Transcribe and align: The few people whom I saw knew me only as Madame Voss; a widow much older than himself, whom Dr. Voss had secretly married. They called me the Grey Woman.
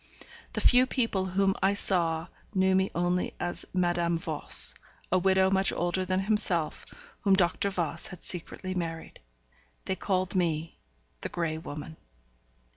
The 0.53 0.61
few 0.61 0.87
people 0.87 1.25
whom 1.25 1.53
I 1.61 1.75
saw 1.75 2.25
knew 2.55 2.73
me 2.75 2.89
only 2.95 3.35
as 3.39 3.67
Madame 3.71 4.15
Voss; 4.17 4.73
a 5.11 5.19
widow 5.19 5.51
much 5.51 5.71
older 5.71 6.05
than 6.05 6.21
himself, 6.21 6.87
whom 7.21 7.35
Dr. 7.35 7.69
Voss 7.69 8.07
had 8.07 8.23
secretly 8.23 8.73
married. 8.73 9.19
They 9.85 9.95
called 9.95 10.33
me 10.33 10.79
the 11.19 11.29
Grey 11.29 11.59
Woman. 11.59 11.97